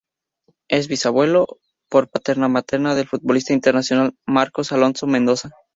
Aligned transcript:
Es 0.67 0.87
bisabuelo, 0.87 1.45
por 1.87 2.09
paterna 2.09 2.47
materna, 2.47 2.95
del 2.95 3.07
futbolista 3.07 3.53
internacional 3.53 4.15
Marcos 4.25 4.71
Alonso 4.71 5.05
Mendoza. 5.05 5.51